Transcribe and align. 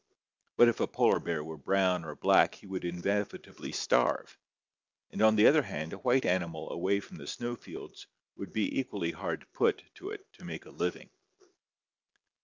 But 0.57 0.67
if 0.67 0.79
a 0.79 0.87
polar 0.87 1.19
bear 1.19 1.43
were 1.43 1.59
brown 1.59 2.03
or 2.05 2.15
black 2.15 2.55
he 2.55 2.65
would 2.65 2.83
inevitably 2.85 3.71
starve, 3.71 4.35
and 5.11 5.21
on 5.21 5.35
the 5.35 5.45
other 5.45 5.61
hand, 5.61 5.93
a 5.93 5.97
white 5.99 6.25
animal 6.25 6.71
away 6.71 6.99
from 6.99 7.17
the 7.17 7.27
snow 7.27 7.55
fields 7.55 8.07
would 8.35 8.51
be 8.51 8.79
equally 8.79 9.11
hard 9.11 9.45
put 9.53 9.83
to 9.97 10.09
it 10.09 10.25
to 10.39 10.43
make 10.43 10.65
a 10.65 10.71
living. 10.71 11.11